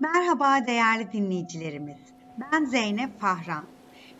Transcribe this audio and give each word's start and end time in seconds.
Merhaba 0.00 0.66
değerli 0.66 1.12
dinleyicilerimiz. 1.12 1.98
Ben 2.38 2.64
Zeynep 2.64 3.20
Fahran. 3.20 3.64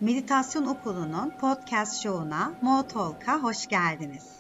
Meditasyon 0.01 0.67
Okulu'nun 0.67 1.33
podcast 1.41 2.03
şovuna 2.03 2.53
Mo 2.63 2.87
Talk'a 2.89 3.43
hoş 3.43 3.67
geldiniz. 3.67 4.37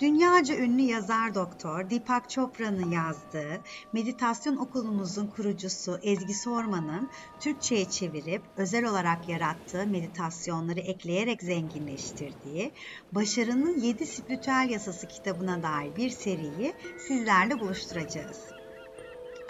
Dünyaca 0.00 0.56
ünlü 0.56 0.82
yazar 0.82 1.34
doktor 1.34 1.90
Deepak 1.90 2.30
Chopra'nın 2.30 2.90
yazdığı 2.90 3.60
Meditasyon 3.92 4.56
Okulumuzun 4.56 5.26
kurucusu 5.26 5.98
Ezgi 6.02 6.34
Sorman'ın 6.34 7.08
Türkçe'ye 7.40 7.84
çevirip 7.84 8.42
özel 8.56 8.84
olarak 8.84 9.28
yarattığı 9.28 9.86
meditasyonları 9.86 10.80
ekleyerek 10.80 11.42
zenginleştirdiği 11.42 12.72
Başarının 13.12 13.80
7 13.80 14.06
Spiritüel 14.06 14.68
Yasası 14.70 15.08
kitabına 15.08 15.62
dair 15.62 15.96
bir 15.96 16.10
seriyi 16.10 16.72
sizlerle 17.08 17.60
buluşturacağız. 17.60 18.59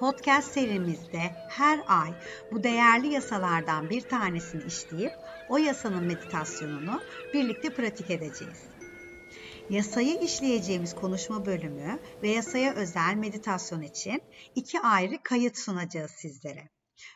Podcast 0.01 0.53
serimizde 0.53 1.32
her 1.49 1.85
ay 1.86 2.14
bu 2.53 2.63
değerli 2.63 3.07
yasalardan 3.13 3.90
bir 3.90 4.00
tanesini 4.00 4.63
işleyip 4.63 5.13
o 5.49 5.59
yasanın 5.59 6.04
meditasyonunu 6.04 7.00
birlikte 7.35 7.75
pratik 7.75 8.11
edeceğiz. 8.11 8.59
Yasayı 9.71 10.21
işleyeceğimiz 10.21 10.95
konuşma 10.95 11.46
bölümü 11.46 11.99
ve 12.23 12.29
yasaya 12.29 12.75
özel 12.75 13.14
meditasyon 13.14 13.82
için 13.82 14.23
iki 14.54 14.81
ayrı 14.81 15.23
kayıt 15.23 15.59
sunacağız 15.59 16.11
sizlere. 16.11 16.68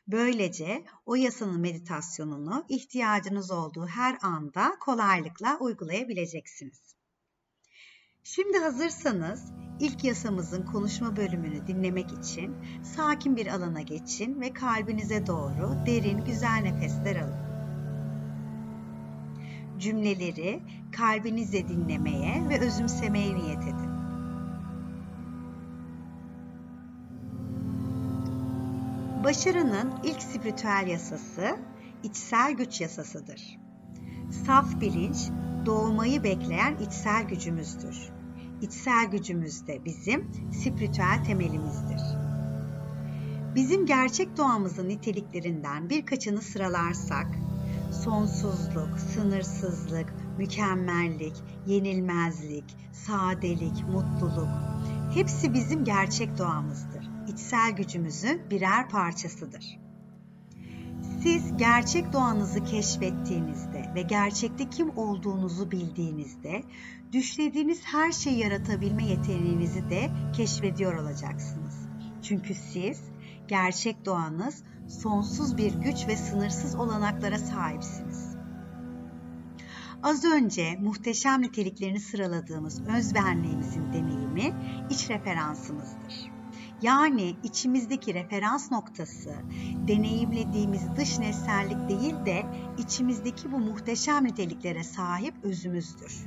Böylece 0.09 0.85
o 1.07 1.15
yasanın 1.15 1.61
meditasyonunu 1.61 2.65
ihtiyacınız 2.69 3.51
olduğu 3.51 3.87
her 3.87 4.19
anda 4.23 4.77
kolaylıkla 4.81 5.59
uygulayabileceksiniz. 5.61 6.95
Şimdi 8.25 8.59
hazırsanız 8.59 9.64
ilk 9.81 10.05
yasamızın 10.05 10.63
konuşma 10.63 11.17
bölümünü 11.17 11.67
dinlemek 11.67 12.13
için 12.13 12.57
sakin 12.83 13.37
bir 13.37 13.47
alana 13.47 13.81
geçin 13.81 14.41
ve 14.41 14.53
kalbinize 14.53 15.27
doğru 15.27 15.87
derin 15.87 16.25
güzel 16.25 16.61
nefesler 16.63 17.17
alın. 17.17 17.45
Cümleleri 19.79 20.63
kalbinizle 20.93 21.69
dinlemeye 21.69 22.49
ve 22.49 22.61
özümsemeye 22.61 23.35
niyet 23.35 23.63
edin. 23.63 23.95
Başarının 29.25 29.93
ilk 30.05 30.23
spiritüel 30.23 30.87
yasası 30.87 31.57
içsel 32.03 32.53
güç 32.53 32.81
yasasıdır. 32.81 33.59
Saf 34.47 34.81
bilinç 34.81 35.17
doğmayı 35.67 36.25
bekleyen 36.25 36.77
içsel 36.77 37.23
gücümüzdür. 37.23 38.15
İçsel 38.65 39.11
gücümüz 39.11 39.67
de 39.67 39.85
bizim 39.85 40.31
spiritüel 40.53 41.25
temelimizdir. 41.25 42.01
Bizim 43.55 43.87
gerçek 43.87 44.37
doğamızın 44.37 44.89
niteliklerinden 44.89 45.91
birkaçını 45.91 46.41
sıralarsak, 46.41 47.27
sonsuzluk, 48.05 48.99
sınırsızlık, 48.99 50.15
mükemmellik, 50.39 51.35
yenilmezlik, 51.67 52.65
sadelik, 52.93 53.89
mutluluk 53.89 54.49
hepsi 55.15 55.55
bizim 55.55 55.85
gerçek 55.85 56.39
doğamızdır. 56.39 57.11
İçsel 57.29 57.71
gücümüzün 57.77 58.43
birer 58.51 58.89
parçasıdır. 58.89 59.84
Siz 61.25 61.57
gerçek 61.57 62.13
doğanızı 62.13 62.65
keşfettiğinizde 62.65 63.93
ve 63.95 64.03
gerçekte 64.03 64.71
kim 64.71 64.99
olduğunuzu 64.99 65.71
bildiğinizde 65.71 66.63
düşlediğiniz 67.13 67.81
her 67.85 68.13
şeyi 68.13 68.39
yaratabilme 68.39 69.05
yeteneğinizi 69.05 69.91
de 69.91 70.11
keşfediyor 70.37 70.95
olacaksınız. 70.95 71.89
Çünkü 72.23 72.55
siz 72.55 73.03
gerçek 73.49 74.05
doğanız 74.05 74.63
sonsuz 74.89 75.57
bir 75.57 75.75
güç 75.75 76.09
ve 76.09 76.17
sınırsız 76.17 76.75
olanaklara 76.75 77.39
sahipsiniz. 77.39 78.37
Az 80.03 80.25
önce 80.25 80.77
muhteşem 80.81 81.43
niteliklerini 81.43 82.01
sıraladığımız 82.01 82.83
özbenliğimizin 82.97 83.93
deneyimi 83.93 84.55
iç 84.91 85.11
referansımızdır. 85.11 86.35
Yani 86.83 87.37
içimizdeki 87.43 88.15
referans 88.15 88.71
noktası 88.71 89.35
deneyimlediğimiz 89.89 90.83
dış 90.97 91.19
nesnellik 91.19 91.89
değil 91.89 92.15
de 92.27 92.47
içimizdeki 92.79 93.53
bu 93.53 93.59
muhteşem 93.59 94.25
niteliklere 94.25 94.85
sahip 94.85 95.35
özümüzdür. 95.43 96.27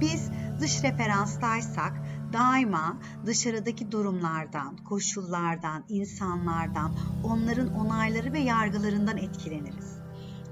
Biz 0.00 0.30
dış 0.60 0.82
referanstaysak 0.82 1.92
daima 2.32 2.96
dışarıdaki 3.26 3.92
durumlardan, 3.92 4.76
koşullardan, 4.76 5.84
insanlardan, 5.88 6.92
onların 7.24 7.74
onayları 7.74 8.32
ve 8.32 8.38
yargılarından 8.38 9.16
etkileniriz. 9.16 9.98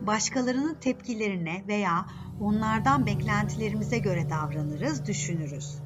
Başkalarının 0.00 0.74
tepkilerine 0.74 1.64
veya 1.68 2.06
onlardan 2.40 3.06
beklentilerimize 3.06 3.98
göre 3.98 4.30
davranırız, 4.30 5.06
düşünürüz. 5.06 5.85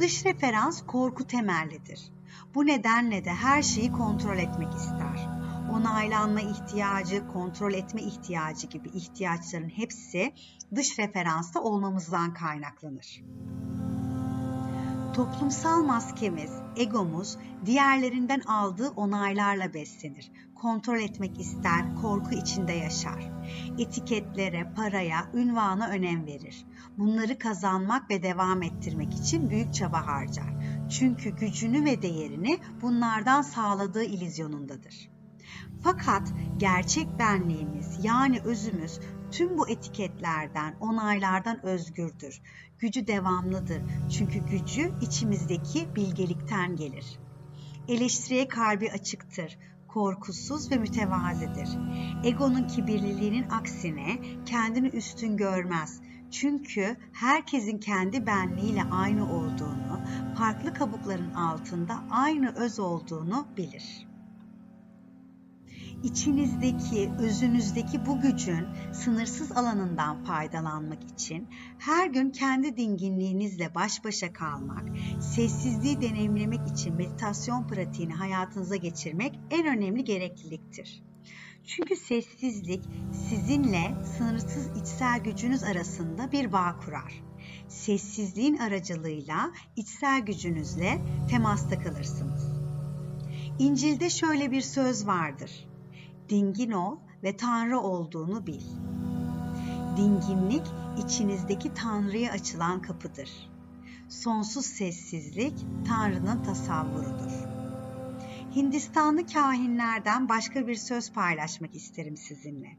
Dış 0.00 0.24
referans 0.26 0.82
korku 0.86 1.26
temellidir. 1.26 2.12
Bu 2.54 2.66
nedenle 2.66 3.24
de 3.24 3.30
her 3.30 3.62
şeyi 3.62 3.92
kontrol 3.92 4.38
etmek 4.38 4.74
ister. 4.74 5.28
Onaylanma 5.72 6.40
ihtiyacı, 6.40 7.28
kontrol 7.32 7.72
etme 7.72 8.02
ihtiyacı 8.02 8.66
gibi 8.66 8.88
ihtiyaçların 8.88 9.68
hepsi 9.68 10.32
dış 10.74 10.98
referansta 10.98 11.60
olmamızdan 11.60 12.34
kaynaklanır. 12.34 13.22
Toplumsal 15.14 15.82
maskemiz, 15.82 16.50
egomuz 16.76 17.36
diğerlerinden 17.66 18.40
aldığı 18.40 18.88
onaylarla 18.88 19.74
beslenir. 19.74 20.32
Kontrol 20.62 20.98
etmek 20.98 21.40
ister, 21.40 21.96
korku 22.02 22.34
içinde 22.34 22.72
yaşar. 22.72 23.30
Etiketlere, 23.78 24.72
paraya, 24.76 25.30
ünvana 25.34 25.88
önem 25.88 26.26
verir. 26.26 26.66
Bunları 26.98 27.38
kazanmak 27.38 28.10
ve 28.10 28.22
devam 28.22 28.62
ettirmek 28.62 29.14
için 29.14 29.50
büyük 29.50 29.74
çaba 29.74 30.06
harcar. 30.06 30.54
Çünkü 30.90 31.30
gücünü 31.30 31.84
ve 31.84 32.02
değerini 32.02 32.58
bunlardan 32.82 33.42
sağladığı 33.42 34.04
ilizyonundadır. 34.04 35.10
Fakat 35.82 36.32
gerçek 36.56 37.18
benliğimiz 37.18 38.04
yani 38.04 38.40
özümüz 38.44 39.00
tüm 39.30 39.58
bu 39.58 39.68
etiketlerden, 39.68 40.74
onaylardan 40.80 41.66
özgürdür. 41.66 42.42
Gücü 42.78 43.06
devamlıdır. 43.06 43.82
Çünkü 44.10 44.38
gücü 44.38 44.92
içimizdeki 45.00 45.94
bilgelikten 45.96 46.76
gelir. 46.76 47.18
Eleştiriye 47.88 48.48
kalbi 48.48 48.90
açıktır 48.90 49.58
korkusuz 49.94 50.70
ve 50.70 50.76
mütevazidir. 50.76 51.68
Egonun 52.24 52.66
kibirliliğinin 52.66 53.50
aksine 53.50 54.20
kendini 54.46 54.88
üstün 54.88 55.36
görmez. 55.36 56.00
Çünkü 56.30 56.96
herkesin 57.12 57.78
kendi 57.78 58.26
benliğiyle 58.26 58.82
aynı 58.90 59.32
olduğunu, 59.32 60.00
farklı 60.38 60.74
kabukların 60.74 61.34
altında 61.34 62.04
aynı 62.10 62.54
öz 62.56 62.78
olduğunu 62.78 63.46
bilir 63.56 64.09
içinizdeki, 66.02 67.10
özünüzdeki 67.18 68.06
bu 68.06 68.20
gücün 68.20 68.66
sınırsız 68.92 69.52
alanından 69.52 70.24
faydalanmak 70.24 71.04
için 71.04 71.48
her 71.78 72.06
gün 72.06 72.30
kendi 72.30 72.76
dinginliğinizle 72.76 73.74
baş 73.74 74.04
başa 74.04 74.32
kalmak, 74.32 74.84
sessizliği 75.20 76.00
deneyimlemek 76.00 76.68
için 76.68 76.94
meditasyon 76.94 77.68
pratiğini 77.68 78.12
hayatınıza 78.12 78.76
geçirmek 78.76 79.38
en 79.50 79.66
önemli 79.66 80.04
gerekliliktir. 80.04 81.02
Çünkü 81.66 81.96
sessizlik 81.96 82.84
sizinle 83.28 84.04
sınırsız 84.18 84.82
içsel 84.82 85.20
gücünüz 85.20 85.62
arasında 85.62 86.32
bir 86.32 86.52
bağ 86.52 86.76
kurar. 86.84 87.22
Sessizliğin 87.68 88.56
aracılığıyla 88.56 89.50
içsel 89.76 90.20
gücünüzle 90.20 91.02
temasta 91.30 91.78
kalırsınız. 91.78 92.60
İncil'de 93.58 94.10
şöyle 94.10 94.50
bir 94.50 94.60
söz 94.60 95.06
vardır 95.06 95.69
dingin 96.30 96.70
ol 96.70 96.96
ve 97.22 97.36
Tanrı 97.36 97.80
olduğunu 97.80 98.46
bil. 98.46 98.62
Dinginlik 99.96 100.66
içinizdeki 101.04 101.74
Tanrı'ya 101.74 102.32
açılan 102.32 102.82
kapıdır. 102.82 103.30
Sonsuz 104.08 104.66
sessizlik 104.66 105.54
Tanrı'nın 105.88 106.42
tasavvurudur. 106.42 107.32
Hindistanlı 108.56 109.26
kahinlerden 109.26 110.28
başka 110.28 110.66
bir 110.66 110.74
söz 110.74 111.12
paylaşmak 111.12 111.74
isterim 111.74 112.16
sizinle. 112.16 112.78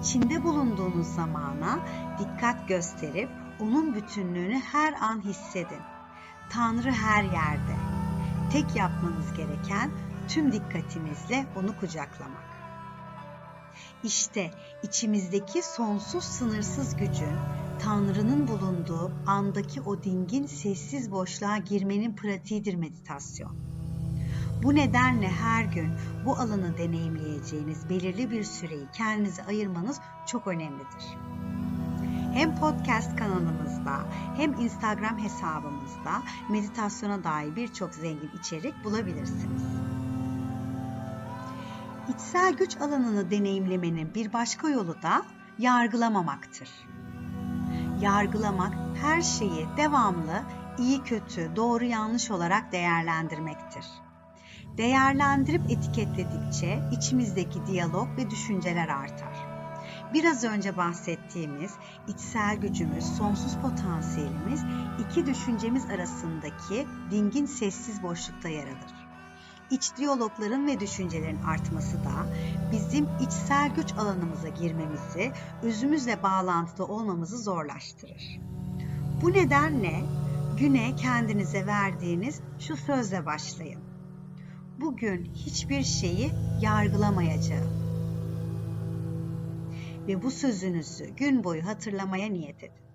İçinde 0.00 0.44
bulunduğunuz 0.44 1.06
zamana 1.06 1.78
dikkat 2.18 2.68
gösterip 2.68 3.28
onun 3.60 3.94
bütünlüğünü 3.94 4.58
her 4.58 4.92
an 4.92 5.24
hissedin. 5.24 5.82
Tanrı 6.50 6.90
her 6.90 7.24
yerde. 7.24 7.76
Tek 8.52 8.76
yapmanız 8.76 9.32
gereken 9.36 9.90
tüm 10.28 10.52
dikkatinizle 10.52 11.46
onu 11.56 11.80
kucaklamak. 11.80 12.48
İşte 14.02 14.50
içimizdeki 14.82 15.62
sonsuz 15.62 16.24
sınırsız 16.24 16.96
gücün 16.96 17.36
Tanrı'nın 17.78 18.48
bulunduğu 18.48 19.12
andaki 19.26 19.80
o 19.80 20.02
dingin 20.02 20.46
sessiz 20.46 21.10
boşluğa 21.10 21.58
girmenin 21.58 22.16
pratiğidir 22.16 22.74
meditasyon. 22.74 23.56
Bu 24.62 24.74
nedenle 24.74 25.28
her 25.28 25.64
gün 25.64 25.92
bu 26.26 26.36
alanı 26.36 26.78
deneyimleyeceğiniz 26.78 27.88
belirli 27.88 28.30
bir 28.30 28.44
süreyi 28.44 28.86
kendinize 28.92 29.44
ayırmanız 29.44 30.00
çok 30.26 30.46
önemlidir. 30.46 31.04
Hem 32.34 32.60
podcast 32.60 33.16
kanalımızda 33.16 34.04
hem 34.36 34.52
Instagram 34.52 35.18
hesabımızda 35.18 36.22
meditasyona 36.50 37.24
dair 37.24 37.56
birçok 37.56 37.94
zengin 37.94 38.30
içerik 38.40 38.84
bulabilirsiniz. 38.84 39.87
İçsel 42.14 42.52
güç 42.52 42.76
alanını 42.76 43.30
deneyimlemenin 43.30 44.14
bir 44.14 44.32
başka 44.32 44.68
yolu 44.68 45.02
da 45.02 45.22
yargılamamaktır. 45.58 46.68
Yargılamak 48.00 48.74
her 49.02 49.22
şeyi 49.22 49.66
devamlı 49.76 50.42
iyi 50.78 51.02
kötü, 51.02 51.56
doğru 51.56 51.84
yanlış 51.84 52.30
olarak 52.30 52.72
değerlendirmektir. 52.72 53.84
Değerlendirip 54.76 55.70
etiketledikçe 55.70 56.80
içimizdeki 56.92 57.66
diyalog 57.66 58.08
ve 58.16 58.30
düşünceler 58.30 58.88
artar. 58.88 59.58
Biraz 60.14 60.44
önce 60.44 60.76
bahsettiğimiz 60.76 61.72
içsel 62.08 62.56
gücümüz, 62.56 63.04
sonsuz 63.04 63.56
potansiyelimiz 63.56 64.64
iki 64.98 65.26
düşüncemiz 65.26 65.90
arasındaki 65.90 66.86
dingin 67.10 67.46
sessiz 67.46 68.02
boşlukta 68.02 68.48
yer 68.48 68.66
alır. 68.66 68.97
İç 69.70 69.96
diyalogların 69.96 70.66
ve 70.66 70.80
düşüncelerin 70.80 71.42
artması 71.42 71.96
da 71.96 72.26
bizim 72.72 73.06
içsel 73.20 73.74
güç 73.74 73.92
alanımıza 73.92 74.48
girmemizi, 74.48 75.32
özümüzle 75.62 76.22
bağlantıda 76.22 76.84
olmamızı 76.84 77.38
zorlaştırır. 77.38 78.40
Bu 79.22 79.32
nedenle 79.32 80.00
güne 80.58 80.96
kendinize 80.96 81.66
verdiğiniz 81.66 82.40
şu 82.58 82.76
sözle 82.76 83.26
başlayın. 83.26 83.80
Bugün 84.80 85.24
hiçbir 85.34 85.82
şeyi 85.82 86.30
yargılamayacağım. 86.60 87.70
Ve 90.08 90.22
bu 90.22 90.30
sözünüzü 90.30 91.06
gün 91.16 91.44
boyu 91.44 91.66
hatırlamaya 91.66 92.28
niyet 92.28 92.64
edin. 92.64 92.88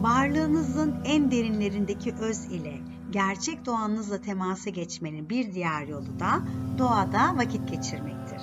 Varlığınızın 0.00 0.94
en 1.04 1.30
derinlerindeki 1.30 2.12
öz 2.12 2.44
ile 2.44 2.95
gerçek 3.10 3.66
doğanızla 3.66 4.20
temasa 4.20 4.70
geçmenin 4.70 5.30
bir 5.30 5.54
diğer 5.54 5.86
yolu 5.86 6.20
da 6.20 6.42
doğada 6.78 7.36
vakit 7.36 7.68
geçirmektir. 7.68 8.40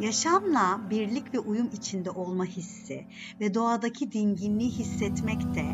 Yaşamla 0.00 0.80
birlik 0.90 1.34
ve 1.34 1.38
uyum 1.38 1.70
içinde 1.72 2.10
olma 2.10 2.44
hissi 2.44 3.06
ve 3.40 3.54
doğadaki 3.54 4.12
dinginliği 4.12 4.70
hissetmek 4.70 5.54
de 5.54 5.64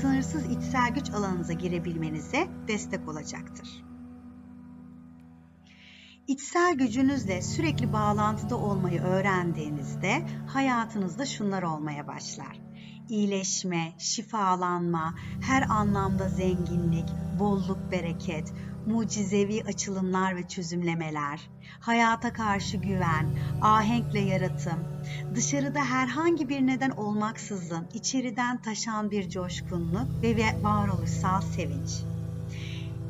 sınırsız 0.00 0.50
içsel 0.50 0.94
güç 0.94 1.10
alanınıza 1.10 1.52
girebilmenize 1.52 2.48
destek 2.68 3.08
olacaktır. 3.08 3.84
İçsel 6.26 6.74
gücünüzle 6.74 7.42
sürekli 7.42 7.92
bağlantıda 7.92 8.56
olmayı 8.56 9.00
öğrendiğinizde 9.00 10.26
hayatınızda 10.46 11.26
şunlar 11.26 11.62
olmaya 11.62 12.06
başlar. 12.06 12.60
İyileşme, 13.08 13.92
şifalanma, 13.98 15.14
her 15.42 15.62
anlamda 15.70 16.28
zenginlik, 16.28 17.08
bolluk, 17.38 17.78
bereket, 17.92 18.52
mucizevi 18.86 19.62
açılımlar 19.64 20.36
ve 20.36 20.48
çözümlemeler, 20.48 21.50
hayata 21.80 22.32
karşı 22.32 22.76
güven, 22.76 23.26
ahenkle 23.62 24.20
yaratım, 24.20 24.78
dışarıda 25.34 25.84
herhangi 25.84 26.48
bir 26.48 26.66
neden 26.66 26.90
olmaksızın 26.90 27.86
içeriden 27.94 28.62
taşan 28.62 29.10
bir 29.10 29.30
coşkunluk 29.30 30.22
ve 30.22 30.62
varoluşsal 30.62 31.40
sevinç. 31.40 31.90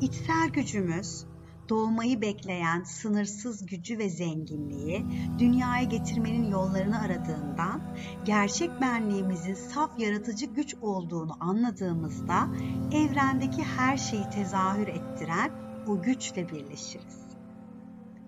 İçsel 0.01 0.49
gücümüz 0.49 1.25
doğmayı 1.69 2.21
bekleyen 2.21 2.83
sınırsız 2.83 3.65
gücü 3.65 3.97
ve 3.97 4.09
zenginliği 4.09 5.05
dünyaya 5.39 5.83
getirmenin 5.83 6.51
yollarını 6.51 7.01
aradığından, 7.01 7.81
gerçek 8.25 8.81
benliğimizin 8.81 9.53
saf 9.53 9.99
yaratıcı 9.99 10.45
güç 10.45 10.75
olduğunu 10.81 11.37
anladığımızda 11.39 12.47
evrendeki 12.91 13.63
her 13.63 13.97
şeyi 13.97 14.29
tezahür 14.29 14.87
ettiren 14.87 15.51
o 15.87 16.01
güçle 16.01 16.49
birleşiriz. 16.49 17.25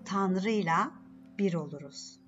Tanrı'yla 0.04 0.90
bir 1.38 1.54
oluruz. 1.54 2.20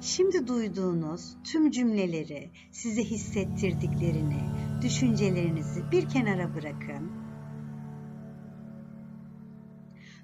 Şimdi 0.00 0.46
duyduğunuz 0.46 1.36
tüm 1.44 1.70
cümleleri 1.70 2.50
size 2.72 3.04
hissettirdiklerini, 3.04 4.42
düşüncelerinizi 4.86 5.90
bir 5.90 6.08
kenara 6.08 6.54
bırakın. 6.54 7.12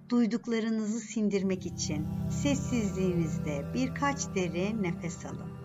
Duyduklarınızı 0.09 1.01
sindirmek 1.01 1.67
için 1.67 2.07
sessizliğinizde 2.31 3.65
birkaç 3.75 4.35
derin 4.35 4.83
nefes 4.83 5.27
alın. 5.27 5.62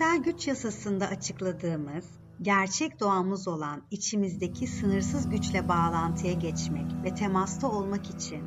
İçsel 0.00 0.22
güç 0.22 0.48
yasasında 0.48 1.06
açıkladığımız 1.06 2.04
gerçek 2.42 3.00
doğamız 3.00 3.48
olan 3.48 3.82
içimizdeki 3.90 4.66
sınırsız 4.66 5.30
güçle 5.30 5.68
bağlantıya 5.68 6.32
geçmek 6.32 7.04
ve 7.04 7.14
temasta 7.14 7.68
olmak 7.68 8.10
için 8.10 8.44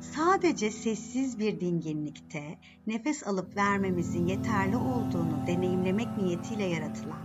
sadece 0.00 0.70
sessiz 0.70 1.38
bir 1.38 1.60
dinginlikte 1.60 2.58
nefes 2.86 3.26
alıp 3.26 3.56
vermemizin 3.56 4.26
yeterli 4.26 4.76
olduğunu 4.76 5.46
deneyimlemek 5.46 6.16
niyetiyle 6.16 6.64
yaratılan 6.64 7.22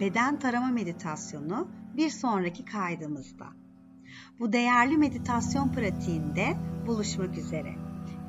beden 0.00 0.38
tarama 0.38 0.70
meditasyonu 0.70 1.68
bir 1.96 2.10
sonraki 2.10 2.64
kaydımızda. 2.64 3.46
Bu 4.38 4.52
değerli 4.52 4.96
meditasyon 4.96 5.72
pratiğinde 5.72 6.56
buluşmak 6.86 7.38
üzere. 7.38 7.74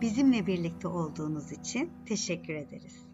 Bizimle 0.02 0.48
birlikte 0.48 0.88
olduğunuz 0.88 1.52
için 1.52 1.90
teşekkür 2.06 2.54
ederiz. 2.54 3.11